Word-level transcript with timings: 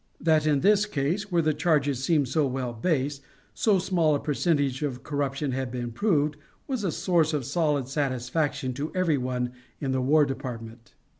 That 0.19 0.47
in 0.47 0.61
this 0.61 0.87
case, 0.87 1.31
where 1.31 1.43
the 1.43 1.53
charges 1.53 2.03
seemed 2.03 2.27
so 2.27 2.47
well 2.47 2.73
based, 2.73 3.21
so 3.53 3.77
small 3.77 4.15
a 4.15 4.19
percentage 4.19 4.81
of 4.81 5.03
corruption 5.03 5.51
had 5.51 5.71
been 5.71 5.91
proved 5.91 6.37
was 6.67 6.83
a 6.83 6.91
source 6.91 7.33
of 7.33 7.45
solid 7.45 7.87
satisfaction 7.87 8.73
to 8.73 8.91
every 8.95 9.19
one 9.19 9.51
in 9.79 9.91
the 9.91 10.01
War 10.01 10.25
Department. 10.25 10.95